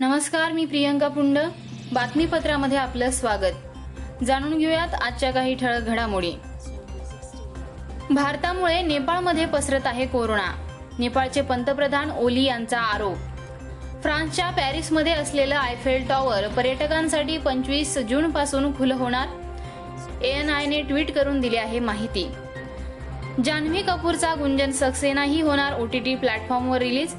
नमस्कार 0.00 0.52
मी 0.52 0.64
प्रियंका 0.64 1.08
पुंड. 1.08 1.38
बातमीपत्रामध्ये 1.92 2.78
आपलं 2.78 3.10
स्वागत. 3.10 4.24
जाणून 4.24 4.58
घेऊयात 4.58 4.94
आजच्या 4.94 5.30
काही 5.30 5.54
ठळक 5.54 5.82
घडामोडी. 5.82 6.32
भारतामुळे 8.10 8.82
नेपाळमध्ये 8.82 9.46
पसरत 9.46 9.80
आहे 9.84 10.06
कोरोना. 10.06 10.54
नेपाळचे 10.98 11.42
पंतप्रधान 11.42 12.10
ओली 12.10 12.44
यांचा 12.44 12.80
आरोप. 12.80 13.16
फ्रान्सच्या 14.02 14.50
पॅरिसमध्ये 14.50 15.12
असलेलं 15.12 15.56
आयफेल 15.56 16.08
टॉवर 16.08 16.48
पर्यटकांसाठी 16.48 17.38
पंचवीस 17.38 17.98
जून 17.98 18.30
पासून 18.30 18.76
खुलं 18.76 18.94
होणार? 18.94 19.28
एन 20.22 20.50
आयने 20.50 20.82
ट्विट 20.82 21.10
करून 21.10 21.40
दिली 21.40 21.56
आहे 21.56 21.78
माहिती. 21.78 22.30
जान्हवी 23.44 23.82
कपूरचा 23.82 24.34
गुंजन 24.34 24.70
सक्सेनाही 24.70 25.40
होणार 25.40 25.80
ओटीटी 25.80 26.14
प्लॅटफॉर्मवर 26.14 26.78
रिलीज? 26.78 27.14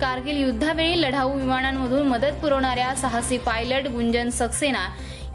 कारगिल 0.00 0.36
युद्धावेळी 0.36 1.00
लढाऊ 1.02 1.38
विमानांमधून 1.38 2.06
मदत 2.08 2.40
पुरवणाऱ्या 2.42 2.94
साहसी 2.94 3.38
पायलट 3.38 3.88
गुंजन 3.88 4.30
सक्सेना 4.30 4.86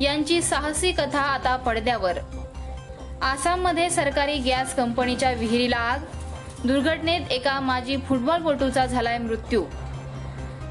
यांची 0.01 0.41
साहसी 0.41 0.91
कथा 0.91 1.19
आता 1.19 1.55
पडद्यावर. 1.55 2.17
आसाममध्ये 3.21 3.89
सरकारी 3.89 4.37
गॅस 4.37 4.75
कंपनीच्या 4.75 5.31
विहिरीला 5.31 5.77
आग 5.77 5.99
दुर्घटनेत 6.67 7.31
एका 7.31 7.59
माजी 7.59 7.97
फुटबॉलपटूचा 7.97 8.85
झालाय 8.85 9.17
मृत्यू. 9.17 9.63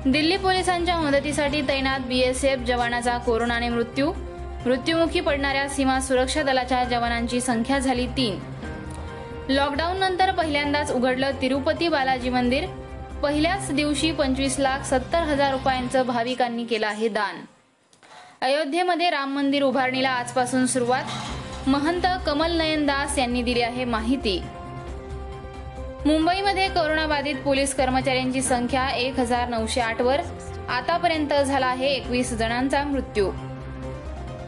दिल्ली 0.06 0.36
पोलिसांच्या 0.36 0.96
मदतीसाठी 0.96 1.62
तैनात 1.68 2.00
बीएसएफ 2.00 2.58
जवानाचा 2.58 3.18
कोरोनाने 3.18 3.68
मृत्यू 3.68 4.12
मृत्युमुखी 4.66 5.20
पडणाऱ्या 5.20 5.68
सीमा 5.68 6.00
सुरक्षा 6.00 6.42
दलाच्या 6.42 6.84
जवानांची 6.84 7.40
संख्या 7.40 7.78
झाली 7.78 8.06
तीन. 8.06 8.38
लॉकडाऊन 9.48 9.96
नंतर 9.96 10.30
पहिल्यांदाच 10.30 10.92
उघडलं 10.92 11.30
तिरुपती 11.42 11.88
बालाजी 11.88 12.30
मंदिर 12.30 12.64
पहिल्याच 13.22 13.70
दिवशी 13.70 14.12
पंचवीस 14.12 14.58
लाख 14.58 14.80
सत्तर 14.80 15.18
हजार 15.18 15.52
रुपयांचं 15.52 16.06
भाविकांनी 16.06 16.64
केलं 16.64 16.86
आहे 16.86 17.08
दान. 17.08 17.36
अयोध्येमध्ये 18.40 19.10
राम 19.10 19.34
मंदिर 19.34 19.62
उभारणीला 19.62 20.10
आजपासून 20.10 20.66
सुरुवात. 20.66 21.04
महंत 21.66 22.06
कमल 22.26 22.52
नयन 22.52 22.86
दास 22.86 23.18
यांनी 23.18 23.42
दिली 23.42 23.62
आहे 23.62 23.84
माहिती. 23.84 24.42
मुंबईमध्ये 26.06 26.68
कोरोनाबाधित 26.68 27.34
पोलीस 27.34 27.74
कर्मचाऱ्यांची 27.74 28.42
संख्या 28.42 28.88
एक 28.88 29.18
हजार 29.18 29.48
नऊशे 29.48 29.80
आठ 29.80 30.00
वर. 30.00 30.20
आतापर्यंत 30.68 31.32
झाला 31.34 31.66
आहे 31.66 31.86
एकवीस 31.86 32.32
जणांचा 32.32 32.82
मृत्यू. 32.84 33.30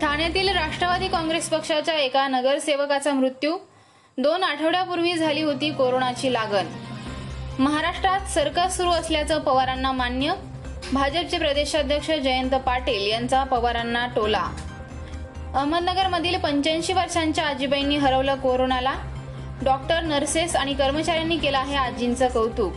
ठाण्यातील 0.01 0.49
राष्ट्रवादी 0.49 1.09
काँग्रेस 1.09 1.49
पक्षाच्या 1.49 1.95
एका 1.95 2.29
नगरसेवकाचा 2.29 3.13
मृत्यू. 3.13 3.59
दोन 4.19 4.43
आठवड्यापूर्वी 4.43 5.15
झाली 5.15 5.43
होती 5.43 5.71
कोरोनाची 5.71 6.33
लागण. 6.33 6.67
महाराष्ट्रात 7.59 8.21
सरकार 8.21 8.69
सुरू 8.69 8.91
असल्याचं 8.91 9.39
पवारांना 9.39 9.93
मान्य. 9.93 10.33
भाजपचे 10.93 11.39
प्रदेशाध्यक्ष 11.39 12.11
जयंत 12.11 12.51
पाटील 12.51 13.11
यांचा 13.11 13.45
पवारांना 13.45 14.07
टोला. 14.07 14.49
अहमदनगरमधील 15.55 16.39
पंच्याऐंशी 16.39 16.93
वर्षांच्या 16.93 17.47
आजीबाईंनी 17.47 17.97
हरवलं 17.97 18.35
कोरोनाला. 18.35 18.95
डॉक्टर 19.63 20.03
नर्सेस 20.03 20.57
आणि 20.57 20.75
कर्मचाऱ्यांनी 20.75 21.37
केलं 21.37 21.59
आहे 21.59 21.77
आजींचं 21.77 22.29
कौतुक. 22.29 22.73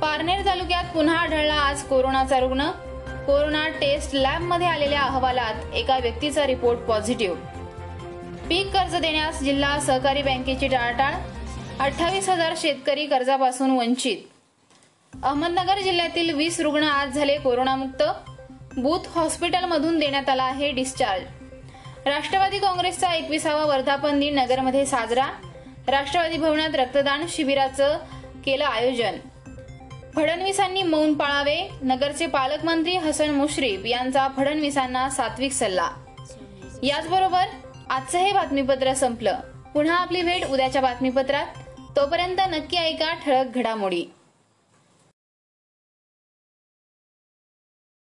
पारनेर 0.00 0.46
तालुक्यात 0.46 0.84
पुन्हा 0.84 1.16
आढळला 1.16 1.54
आज 1.54 1.82
कोरोनाचा 1.82 2.40
रुग्ण. 2.40 2.70
कोरोना 3.26 3.68
टेस्ट 3.68 4.14
लॅबमध्ये 4.14 4.66
आलेल्या 4.66 5.02
अहवालात 5.02 5.74
एका 5.74 5.98
व्यक्तीचा 5.98 6.46
रिपोर्ट 6.46 6.78
पॉझिटिव्ह. 6.78 7.36
पीक 8.48 8.76
कर्ज 8.76 8.96
देण्यास 8.96 9.40
जिल्हा 9.40 9.80
सहकारी 9.80 10.22
बँकेची 10.22 10.68
टाळाटाळ. 10.68 11.14
अठ्ठावीस 11.80 12.28
हजार 12.28 12.54
शेतकरी 12.56 13.06
कर्जापासून 13.06 13.70
वंचित. 13.70 14.16
अहमदनगर 15.24 15.78
जिल्ह्यातील 15.78 16.34
वीस 16.34 16.60
रुग्ण 16.60 16.82
आज 16.82 17.08
झाले 17.08 17.38
कोरोनामुक्त. 17.38 18.02
बूथ 18.76 19.18
हॉस्पिटलमधून 19.18 19.98
देण्यात 19.98 20.28
आला 20.28 20.44
आहे 20.44 20.72
डिस्चार्ज. 20.72 21.22
राष्ट्रवादी 22.06 22.58
काँग्रेसचा 22.58 23.12
एकविसावा 23.12 23.64
वर्धापन 23.64 24.20
दिन 24.20 24.38
नगरमध्ये 24.38 24.86
साजरा. 24.86 25.26
राष्ट्रवादी 25.88 26.36
भवनात 26.36 26.74
रक्तदान 26.74 27.26
शिबिराचं 27.28 27.98
केलं 28.44 28.64
आयोजन. 28.64 29.14
फडणवीसांनी 30.14 30.82
मौन 30.82 31.14
पाळावे. 31.14 31.70
नगरचे 31.82 32.26
पालकमंत्री 32.26 32.96
हसन 32.96 33.30
मुश्रीफ 33.30 33.80
यांचा 33.84 34.28
फडणवीसांना 34.36 35.10
सात्विक 35.10 35.52
सल्ला. 35.52 35.90
याचबरोबर 36.82 37.44
आजचं 37.90 38.18
हे 38.18 38.32
बातमीपत्र 38.32 38.94
संपलं. 38.94 39.38
पुन्हा 39.74 39.96
आपली 39.96 40.22
भेट 40.22 40.46
उद्याच्या 40.46 40.82
बातमीपत्रात. 40.82 41.46
तोपर्यंत 41.96 42.40
नक्की 42.40 42.76
ऐका 42.76 43.12
ठळक 43.14 43.54
घडामोडी. 43.54 44.04